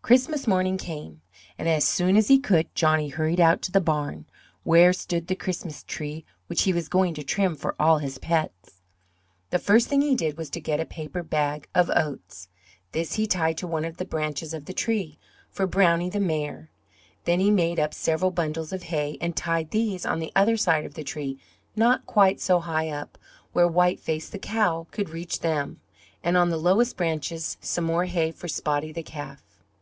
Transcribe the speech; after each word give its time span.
Christmas 0.00 0.46
morning 0.46 0.76
came, 0.76 1.20
and, 1.58 1.66
as 1.66 1.82
soon 1.84 2.14
as 2.16 2.28
he 2.28 2.38
could, 2.38 2.74
Johnny 2.74 3.08
hurried 3.08 3.40
out 3.40 3.62
to 3.62 3.72
the 3.72 3.80
barn, 3.80 4.26
where 4.62 4.92
stood 4.92 5.26
the 5.26 5.34
Christmas 5.34 5.82
tree 5.82 6.24
which 6.46 6.62
he 6.62 6.74
was 6.74 6.90
going 6.90 7.14
to 7.14 7.22
trim 7.22 7.54
for 7.54 7.74
all 7.78 7.98
his 7.98 8.18
pets. 8.18 8.82
The 9.48 9.58
first 9.58 9.88
thing 9.88 10.02
he 10.02 10.14
did 10.14 10.36
was 10.36 10.50
to 10.50 10.60
get 10.60 10.80
a 10.80 10.84
paper 10.86 11.22
bag 11.22 11.68
of 11.74 11.90
oats; 11.94 12.48
this 12.92 13.14
he 13.14 13.26
tied 13.26 13.56
to 13.58 13.66
one 13.66 13.84
of 13.84 13.96
the 13.96 14.04
branches 14.06 14.52
of 14.52 14.66
the 14.66 14.74
tree, 14.74 15.18
for 15.50 15.66
Brownie 15.66 16.10
the 16.10 16.20
mare. 16.20 16.70
Then 17.24 17.40
he 17.40 17.50
made 17.50 17.78
up 17.80 17.94
several 17.94 18.30
bundles 18.30 18.72
of 18.74 18.84
hay 18.84 19.16
and 19.22 19.36
tied 19.36 19.70
these 19.70 20.04
on 20.04 20.18
the 20.18 20.32
other 20.36 20.56
side 20.58 20.84
of 20.84 20.94
the 20.94 21.04
tree, 21.04 21.38
not 21.76 22.06
quite 22.06 22.40
so 22.40 22.60
high 22.60 22.88
up, 22.90 23.16
where 23.52 23.68
White 23.68 24.00
Face, 24.00 24.28
the 24.30 24.38
cow, 24.38 24.86
could 24.90 25.10
reach 25.10 25.40
them; 25.40 25.80
and 26.22 26.36
on 26.36 26.50
the 26.50 26.56
lowest 26.58 26.96
branches 26.96 27.56
some 27.60 27.84
more 27.84 28.04
hay 28.06 28.30
for 28.30 28.48
Spotty, 28.48 28.92
the 28.92 29.02
calf. 29.02 29.42